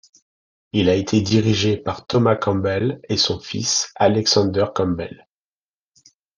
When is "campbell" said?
2.35-3.01, 4.73-5.27